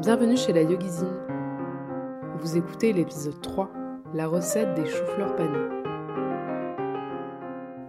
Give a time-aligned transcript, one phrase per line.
[0.00, 1.26] Bienvenue chez la Yogizine.
[2.38, 3.72] Vous écoutez l'épisode 3,
[4.14, 5.58] la recette des choux-fleurs panés.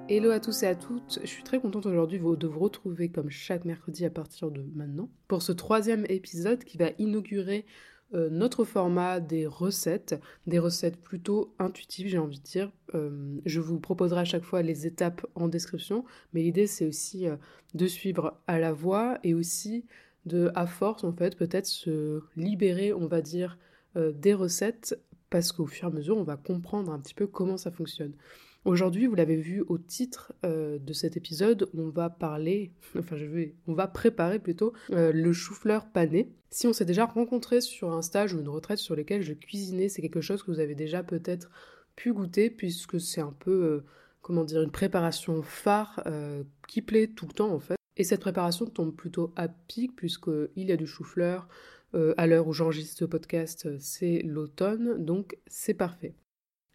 [0.10, 3.30] Hello à tous et à toutes, je suis très contente aujourd'hui de vous retrouver comme
[3.30, 7.68] chaque mercredi à partir de maintenant pour ce troisième épisode qui va inaugurer
[8.16, 12.72] euh, notre format des recettes, des recettes plutôt intuitives, j'ai envie de dire.
[12.96, 17.28] Euh, je vous proposerai à chaque fois les étapes en description, mais l'idée c'est aussi
[17.28, 17.36] euh,
[17.76, 19.86] de suivre à la voix et aussi
[20.30, 23.58] de, à force en fait, peut-être se libérer, on va dire,
[23.96, 24.96] des recettes
[25.30, 28.14] parce qu'au fur et à mesure, on va comprendre un petit peu comment ça fonctionne.
[28.66, 33.26] Aujourd'hui, vous l'avez vu au titre euh, de cet épisode, on va parler, enfin je
[33.26, 36.30] vais, on va préparer plutôt euh, le chou-fleur pané.
[36.50, 39.88] Si on s'est déjà rencontré sur un stage ou une retraite sur lesquels je cuisinais,
[39.88, 41.50] c'est quelque chose que vous avez déjà peut-être
[41.96, 43.86] pu goûter puisque c'est un peu, euh,
[44.22, 46.04] comment dire, une préparation phare
[46.68, 47.79] qui plaît tout le temps en fait.
[48.00, 51.48] Et cette préparation tombe plutôt à pic puisqu'il y a du chou-fleur.
[51.94, 56.16] à l'heure où j'enregistre ce podcast, c'est l'automne, donc c'est parfait.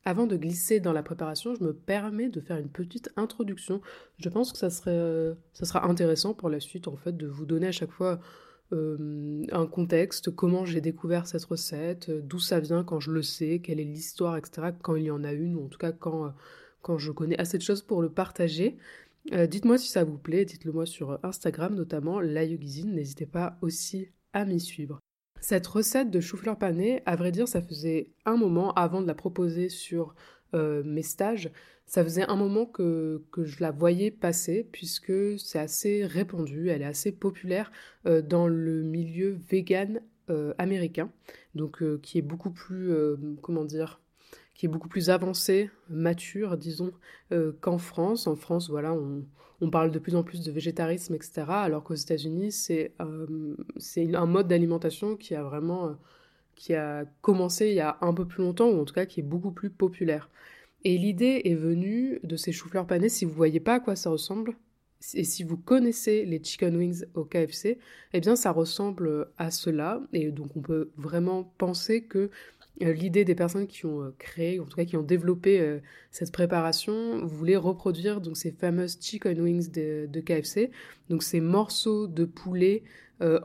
[0.07, 3.81] Avant de glisser dans la préparation, je me permets de faire une petite introduction.
[4.19, 7.27] Je pense que ça, serait, euh, ça sera intéressant pour la suite, en fait, de
[7.27, 8.21] vous donner à chaque fois
[8.73, 13.23] euh, un contexte, comment j'ai découvert cette recette, euh, d'où ça vient quand je le
[13.23, 15.93] sais, quelle est l'histoire, etc., quand il y en a une, ou en tout cas
[15.93, 16.35] quand,
[16.83, 18.77] quand je connais assez de choses pour le partager.
[19.33, 24.45] Dites-moi si ça vous plaît, dites-le moi sur Instagram notamment, la n'hésitez pas aussi à
[24.45, 25.01] m'y suivre.
[25.41, 29.15] Cette recette de chou-fleur pané, à vrai dire, ça faisait un moment avant de la
[29.15, 30.15] proposer sur
[30.55, 31.51] euh, mes stages,
[31.85, 36.87] ça faisait un moment que, je la voyais passer puisque c'est assez répandu, elle est
[36.87, 37.71] assez populaire
[38.07, 40.01] euh, dans le milieu vegan
[40.31, 41.11] euh, américain,
[41.55, 42.91] donc qui est beaucoup plus,
[43.43, 44.01] comment dire,
[44.55, 46.93] qui est beaucoup plus avancé, mature, disons,
[47.61, 48.27] qu'en France.
[48.27, 51.45] En France, voilà, on, parle de plus en plus de végétarisme, etc.
[51.49, 53.57] Alors qu'aux États-Unis, c'est euh,
[54.15, 55.93] un mode d'alimentation qui a vraiment euh,
[56.55, 59.21] qui a commencé il y a un peu plus longtemps, ou en tout cas qui
[59.21, 60.31] est beaucoup plus populaire.
[60.85, 64.11] Et l'idée est venue de ces choux-fleurs panés, si vous voyez pas à quoi ça
[64.11, 64.55] ressemble,
[65.15, 67.79] et si vous connaissez les chicken wings au KFC,
[68.13, 72.29] eh bien ça ressemble à cela, et donc on peut vraiment penser que euh,
[72.81, 75.79] l'idée des personnes qui ont euh, créé, en tout cas qui ont développé euh,
[76.11, 80.71] cette préparation, voulait reproduire donc ces fameuses chicken wings de, KFC,
[81.09, 82.83] donc ces morceaux de poulet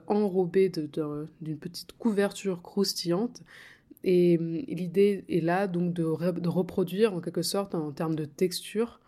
[0.08, 3.44] enrobés d'une petite couverture croustillante.
[4.04, 9.00] Et l'idée est là donc de, reproduire en quelque sorte en termes de texture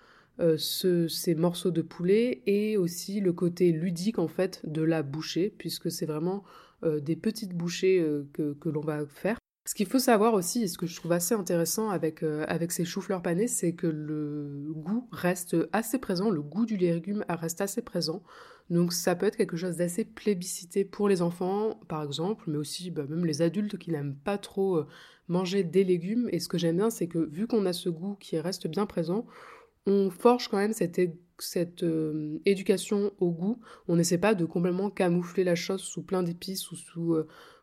[0.58, 5.92] ces morceaux de poulet et aussi le côté ludique en fait de la bouchée puisque
[5.92, 6.44] c'est vraiment
[6.86, 10.88] des petites bouchées que l'on va faire ce qu'il faut savoir aussi, et ce que
[10.88, 15.56] je trouve assez intéressant avec, euh, avec ces choux-fleurs panés, c'est que le goût reste
[15.72, 18.24] assez présent, le goût du légume reste assez présent.
[18.72, 22.90] Donc ça peut être quelque chose d'assez plébiscité pour les enfants, par exemple, mais aussi
[22.90, 24.88] bah, même les adultes qui n'aiment pas trop euh,
[25.28, 26.28] manger des légumes.
[26.32, 28.88] Et ce que j'aime bien, c'est que vu qu'on a ce goût qui reste bien
[28.88, 29.28] présent,
[29.86, 31.00] on forge quand même cette,
[31.38, 33.60] cette euh, éducation au goût.
[33.88, 37.16] On n'essaie pas de complètement camoufler la chose sous plein d'épices ou sous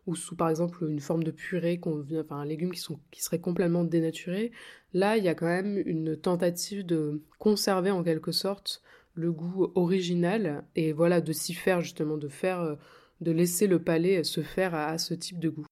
[0.09, 3.23] ou sous par exemple une forme de purée, qu'on enfin un légume qui, sont, qui
[3.23, 4.53] serait complètement dénaturé.
[4.95, 8.83] Là, il y a quand même une tentative de conserver en quelque sorte
[9.13, 12.77] le goût original et voilà de s'y faire justement, de faire, euh,
[13.21, 15.67] de laisser le palais se faire à, ce type de goût.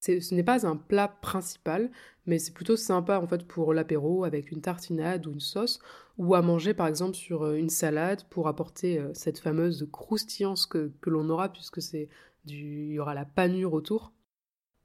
[0.00, 1.90] Ce n'est pas un plat principal,
[2.24, 5.80] mais c'est plutôt sympa en fait pour l'apéro avec une tartinade ou une sauce,
[6.18, 10.66] ou à manger par exemple sur euh, une salade pour apporter euh, cette fameuse croustillance
[10.66, 12.08] que, l'on aura puisque c'est
[12.46, 14.12] il y aura la panure autour.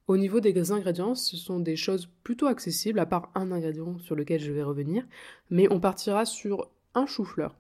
[0.07, 4.15] Au niveau des ingrédients, ce sont des choses plutôt accessibles, à part un ingrédient sur
[4.15, 5.05] lequel je vais revenir,
[5.49, 7.55] mais on partira sur un chou-fleur.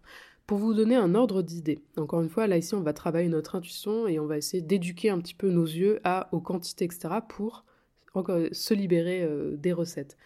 [0.45, 3.55] Pour vous donner un ordre d'idée, encore une fois, là ici on va travailler notre
[3.55, 7.15] intuition et on va essayer d'éduquer un petit peu nos yeux à, aux quantités, etc.
[7.27, 7.65] pour
[8.51, 10.17] se libérer euh, des recettes.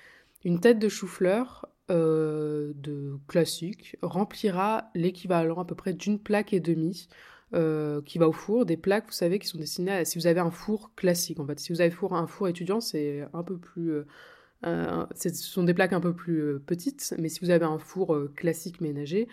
[0.43, 6.59] Une tête de chou-fleur euh, de classique remplira l'équivalent à peu près d'une plaque et
[6.59, 7.07] demie
[7.53, 10.05] euh, qui va au four, des plaques, vous savez, qui sont destinées à...
[10.05, 11.59] Si vous avez un four classique, en fait.
[11.59, 13.93] Si vous avez un four étudiant, c'est un peu plus...
[14.65, 18.17] Euh, ce sont des plaques un peu plus petites, mais si vous avez un four
[18.35, 19.27] classique ménager,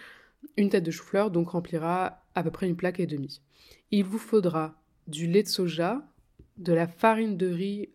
[0.57, 3.41] une tête de chou-fleur donc remplira à peu près une plaque et demie.
[3.91, 4.75] Il vous faudra
[5.07, 6.03] du lait de soja,
[6.59, 7.89] de la farine de riz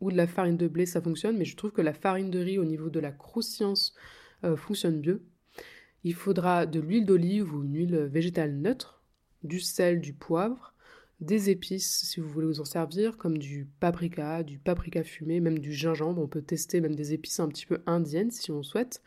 [0.00, 2.38] ou de la farine de blé, ça fonctionne, mais je trouve que la farine de
[2.38, 3.94] riz au niveau de la croustillance
[4.56, 5.22] fonctionne mieux.
[6.04, 9.02] Il faudra de l'huile d'olive ou une huile végétale neutre
[9.42, 10.74] du sel, du poivre,
[11.20, 15.58] des épices si vous voulez vous en servir, comme du paprika, du paprika fumé, même
[15.58, 16.22] du gingembre.
[16.22, 19.02] On peut tester même des épices un petit peu indiennes si on souhaite.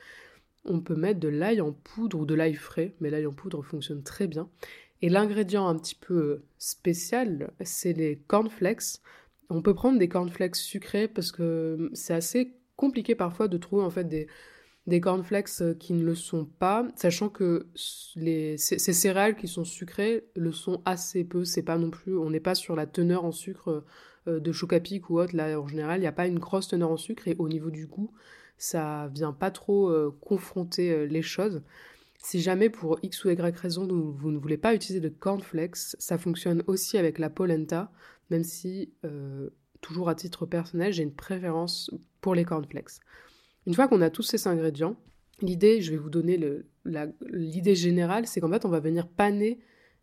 [0.65, 3.63] On peut mettre de l'ail en poudre ou de l'ail frais, mais l'ail en poudre
[3.63, 4.49] fonctionne très bien.
[5.01, 8.99] Et l'ingrédient un petit peu spécial, c'est les cornflakes.
[9.49, 13.89] On peut prendre des cornflakes sucrés parce que c'est assez compliqué parfois de trouver en
[13.89, 14.27] fait des,
[14.87, 17.67] des cornflakes qui ne le sont pas, sachant que
[18.15, 21.45] les, ces, céréales qui sont sucrées le sont assez peu.
[21.45, 23.83] C'est pas non plus, on n'est pas sur la teneur en sucre
[24.27, 25.35] euh, de Chocapic ou autre.
[25.35, 27.69] Là, en général, il n'y a pas une grosse teneur en sucre et au niveau
[27.69, 28.11] du goût,
[28.57, 31.61] ça vient pas trop euh, confronter euh, les choses.
[32.23, 36.17] Si jamais pour X ou Y raison vous ne voulez pas utiliser de cornflakes, ça
[36.17, 37.91] fonctionne aussi avec la polenta,
[38.29, 38.93] même si,
[39.81, 41.91] toujours à titre personnel, j'ai une préférence
[42.21, 42.99] pour les cornflakes.
[43.65, 44.95] Une fois qu'on a tous ces ingrédients,
[45.41, 46.39] l'idée, je vais vous donner
[47.31, 49.59] l'idée générale, c'est qu'en fait, on va venir paner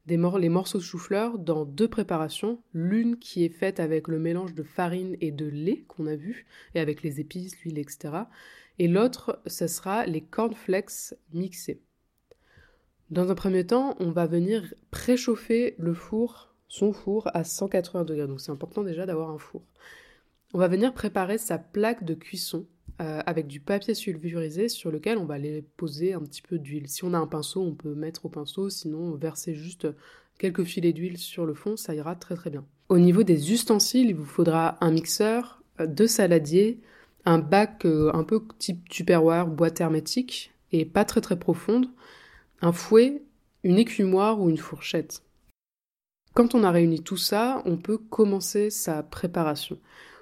[0.07, 2.63] les morceaux de chou-fleur dans deux préparations.
[2.73, 6.47] L'une qui est faite avec le mélange de farine et de lait qu'on a vu,
[6.75, 8.15] et avec les épices, l'huile, etc.
[8.79, 11.83] Et l'autre, ce sera les cornflakes mixés.
[13.11, 18.27] Dans un premier temps, on va venir préchauffer le four, son four, à 180 degrés.
[18.27, 19.63] Donc c'est important déjà d'avoir un four.
[20.53, 22.67] On va venir préparer sa plaque de cuisson
[23.01, 26.89] euh, avec du papier sulfurisé sur lequel on va aller poser un petit peu d'huile.
[26.89, 29.87] Si on a un pinceau, on peut mettre au pinceau, sinon verser juste
[30.39, 32.65] quelques filets d'huile sur le fond, ça ira très très bien.
[32.89, 36.81] Au niveau des ustensiles, il vous faudra un mixeur, euh, deux saladiers,
[37.25, 41.87] un bac euh, un peu type tupperware, boîte hermétique et pas très très profonde,
[42.61, 43.23] un fouet,
[43.63, 45.23] une écumoire ou une fourchette.
[46.35, 49.79] Quand on a réuni tout ça, on peut commencer sa préparation.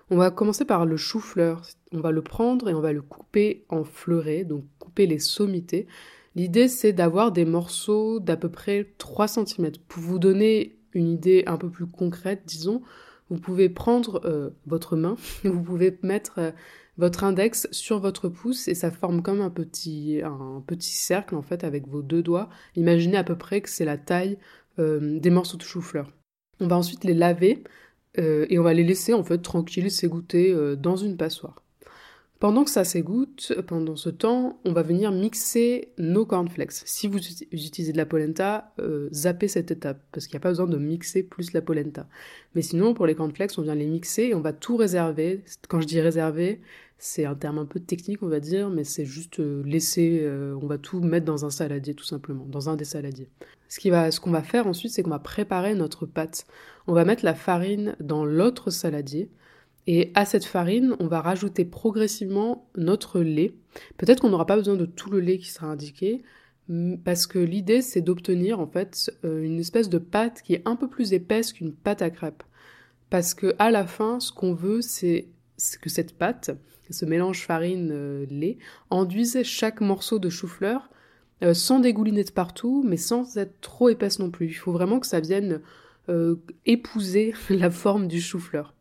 [0.08, 1.62] On va commencer par le chou-fleur.
[1.92, 5.86] On va le prendre et on va le couper en fleurets, donc couper les sommités.
[6.34, 9.72] L'idée, c'est d'avoir des morceaux d'à peu près 3 cm.
[9.88, 12.82] Pour vous donner une idée un peu plus concrète, disons,
[13.30, 16.50] vous pouvez prendre euh, votre main, vous pouvez mettre euh,
[16.98, 20.22] votre index sur votre pouce et ça forme comme un petit,
[20.80, 22.48] cercle en fait avec vos deux doigts.
[22.74, 24.38] Imaginez à peu près que c'est la taille
[24.78, 26.10] euh, des morceaux de chou-fleur.
[26.60, 27.64] On va ensuite les laver
[28.18, 31.65] et on va les laisser en fait tranquilles s'égoutter dans une passoire.
[32.38, 36.72] Pendant que ça s'égoutte, pendant ce temps, on va venir mixer nos cornflakes.
[36.84, 40.50] Si vous utilisez de la polenta, euh, zappez cette étape, parce qu'il n'y a pas
[40.50, 42.06] besoin de mixer plus la polenta.
[42.54, 45.44] Mais sinon, pour les cornflakes, on vient les mixer et on va tout réserver.
[45.68, 46.60] Quand je dis réserver,
[46.98, 50.26] c'est un terme un peu technique, on va dire, mais c'est juste laisser,
[50.62, 53.28] on va tout mettre dans un saladier, tout simplement, dans un des saladiers.
[53.68, 56.46] Ce qu'on va faire ensuite, c'est qu'on va préparer notre pâte
[56.86, 59.30] on va mettre la farine dans l'autre saladier.
[59.86, 63.54] Et à cette farine, on va rajouter progressivement notre lait.
[63.96, 66.22] Peut-être qu'on n'aura pas besoin de tout le lait qui sera indiqué,
[67.04, 70.74] parce que l'idée c'est d'obtenir en fait euh, une espèce de pâte qui est un
[70.74, 72.42] peu plus épaisse qu'une pâte à crêpes.
[73.08, 75.28] Parce que à la fin, ce qu'on veut, c'est
[75.80, 76.50] que cette pâte,
[76.90, 78.58] ce mélange farine-lait,
[78.90, 80.90] enduise chaque morceau de chou-fleur
[81.42, 84.46] euh, sans dégouliner de partout, mais sans être trop épaisse non plus.
[84.46, 85.60] Il faut vraiment que ça vienne
[86.08, 88.75] euh, épouser la forme du chou-fleur.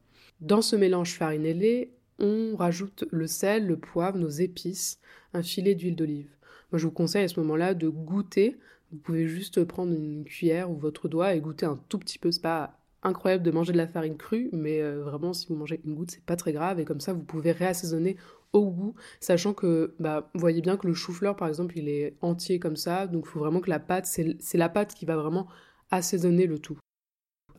[0.46, 1.88] Dans ce mélange farine
[2.20, 5.00] on rajoute le sel, le poivre, nos épices,
[5.34, 6.30] un filet d'huile d'olive.
[6.72, 8.56] Moi, je vous conseille à ce moment-là de goûter.
[8.92, 12.32] Vous pouvez juste prendre une cuillère ou votre doigt et goûter un tout petit peu.
[12.32, 15.82] C'est pas incroyable de manger de la farine crue, mais euh, vraiment, si vous mangez
[15.84, 16.80] une goutte, c'est pas très grave.
[16.80, 18.16] Et comme ça, vous pouvez réassaisonner
[18.54, 22.18] au goût, sachant que, bah, vous voyez bien que le chou-fleur, par exemple, il est
[22.22, 23.08] entier comme ça.
[23.08, 25.48] Donc, il faut vraiment que la pâte, c'est la pâte qui va vraiment
[25.90, 26.78] assaisonner le tout.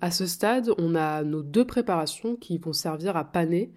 [0.00, 3.72] À ce stade, on a nos deux préparations qui vont servir à paner,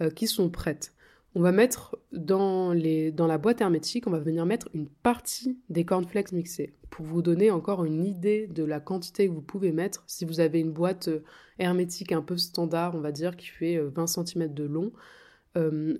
[0.00, 0.92] euh, qui sont prêtes.
[1.34, 6.32] On va mettre dans, la boîte hermétique, on va venir mettre une partie des cornflakes
[6.32, 10.04] mixés pour vous donner encore une idée de la quantité que vous pouvez mettre.
[10.06, 11.24] Si vous avez une boîte euh,
[11.58, 14.92] hermétique un peu standard, on va dire, qui fait 20 euh, cm de long,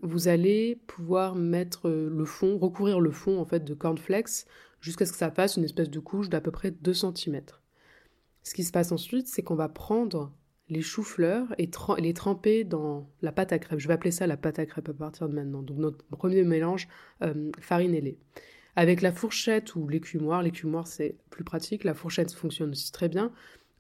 [0.03, 4.47] vous allez pouvoir mettre le fond, recouvrir le fond en fait de cornflakes
[4.81, 7.43] jusqu'à ce que ça fasse une espèce de couche d'à peu près 2 cm.
[8.43, 10.33] Ce qui se passe ensuite, c'est qu'on va prendre
[10.69, 11.69] les choux-fleurs et
[11.99, 13.79] les tremper dans la pâte à crêpes.
[13.79, 15.63] Je vais appeler ça la pâte à crêpes à partir de maintenant.
[15.63, 16.89] Donc notre premier mélange,
[17.23, 18.17] euh, farine et lait.
[18.75, 23.33] Avec la fourchette ou l'écumoire, l'écumoire c'est plus pratique, la fourchette fonctionne aussi très bien.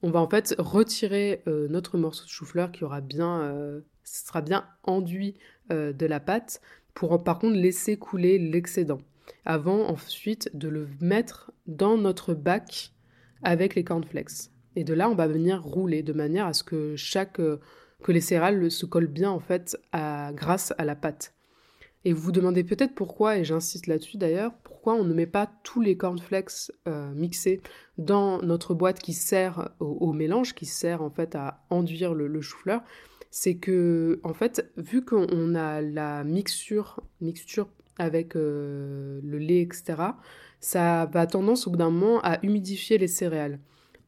[0.02, 4.42] On va en fait retirer euh, notre morceau de chou-fleur qui aura bien, euh, sera
[4.42, 5.34] bien enduit
[5.70, 6.60] de la pâte
[6.92, 8.98] pour par contre laisser couler l'excédent
[9.46, 12.92] avant ensuite de le mettre dans notre bac
[13.42, 14.51] avec les cornflakes.
[14.76, 17.60] Et de là, on va venir rouler de manière à ce que chaque euh,
[18.02, 21.34] que les céréales se collent bien en fait grâce à la pâte.
[22.04, 25.48] Et vous vous demandez peut-être pourquoi, et j'insiste là-dessus d'ailleurs, pourquoi on ne met pas
[25.62, 27.62] tous les cornflakes euh, mixés
[27.98, 32.82] dans notre boîte qui sert au, mélange, qui sert en fait à enduire le, chou-fleur.
[33.30, 39.94] C'est que, en fait, vu qu'on a la mixture, mixture avec euh, le lait, etc.,
[40.58, 43.60] ça va tendance au bout d'un moment à humidifier les céréales.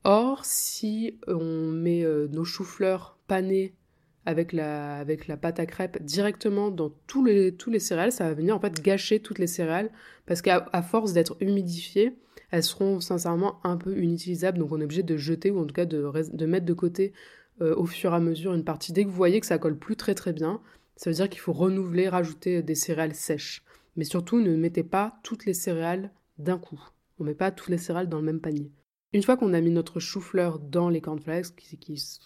[0.04, 3.74] Or, si on met euh, nos choux-fleurs panés
[4.26, 5.04] avec la,
[5.40, 9.38] pâte à crêpes directement dans tous les, céréales, ça va venir en fait gâcher toutes
[9.38, 9.90] les céréales
[10.26, 12.16] parce qu'à force d'être humidifiées,
[12.50, 14.58] elles seront sincèrement un peu inutilisables.
[14.58, 17.12] Donc on est obligé de jeter ou en tout cas de, de mettre de côté
[17.60, 18.92] euh, au fur et à mesure une partie.
[18.92, 20.60] Dès que vous voyez que ça colle plus très très bien,
[20.96, 23.64] ça veut dire qu'il faut renouveler, rajouter des céréales sèches.
[23.96, 26.80] Mais surtout, ne mettez pas toutes les céréales d'un coup.
[27.18, 28.70] On ne met pas toutes les céréales dans le même panier.
[29.14, 31.78] Une fois qu'on a mis notre chou-fleur dans les cornflakes, qui,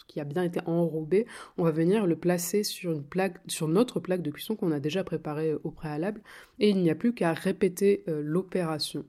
[0.09, 1.26] qui, a bien été enrobé,
[1.59, 5.04] on va venir le placer sur, une plaque, notre plaque de cuisson qu'on a déjà
[5.04, 6.23] préparée au préalable,
[6.59, 9.04] et il n'y a plus qu'à répéter euh, l'opération.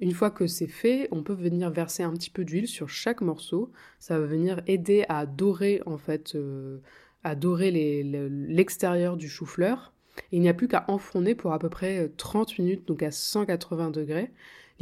[0.00, 3.20] Une fois que c'est fait, on peut venir verser un petit peu d'huile sur chaque
[3.20, 3.70] morceau.
[4.00, 6.78] Ça va venir aider à dorer en fait, euh,
[7.22, 9.92] à dorer l'extérieur du chou-fleur.
[10.32, 13.12] Il n'y a plus qu'à enfourner pour à peu près 30 euh, minutes, donc à
[13.12, 14.32] 180 degrés.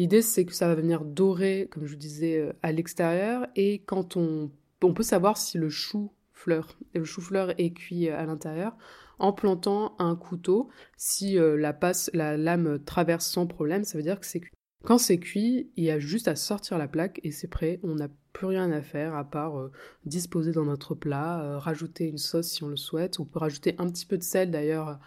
[0.01, 3.47] L'idée, c'est que ça va venir dorer, comme je vous disais, euh, à l'extérieur.
[3.55, 8.77] Et quand on, peut savoir si le le chou-fleur est cuit à l'intérieur,
[9.19, 10.71] en plantant un couteau.
[10.97, 14.55] Si la, passe, la lame traverse sans problème, ça veut dire que c'est cuit.
[14.85, 17.81] Quand c'est cuit, il y a juste à sortir la plaque et c'est prêt.
[17.83, 19.71] On n'a plus rien à faire à part euh,
[20.07, 23.21] disposer dans notre plat, euh, rajouter une sauce si on le souhaite.
[23.21, 24.99] On peut rajouter un petit peu de sel d'ailleurs,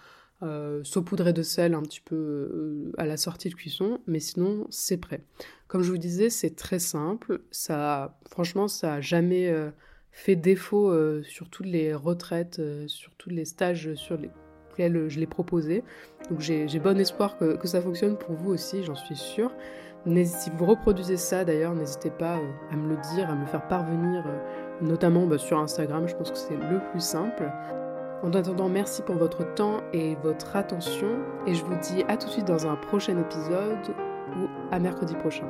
[0.43, 4.97] euh, saupoudrer de sel un petit peu à la sortie de cuisson, mais sinon c'est
[4.97, 5.21] prêt.
[5.67, 7.41] Comme je vous disais, c'est très simple.
[7.51, 9.51] Ça, franchement, ça n'a jamais
[10.11, 14.29] fait défaut sur toutes les retraites, sur tous les stages sur les
[14.77, 15.83] je l'ai proposé.
[16.29, 19.51] Donc j'ai bon espoir que, ça fonctionne pour vous aussi, j'en suis sûre.
[20.05, 23.65] Si vous reproduisez ça d'ailleurs, n'hésitez pas euh, à me le dire, à me faire
[23.69, 24.37] parvenir, euh,
[24.81, 27.49] notamment bah, sur Instagram, je pense que c'est le plus simple.
[28.23, 32.27] En attendant, merci pour votre temps et votre attention, et je vous dis à tout
[32.27, 33.93] de suite dans un prochain épisode
[34.37, 35.45] ou à mercredi prochain.